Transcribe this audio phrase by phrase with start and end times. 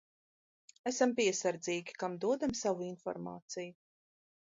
[0.91, 3.81] Esam piesardzīgi, kam dodam savu informāciju.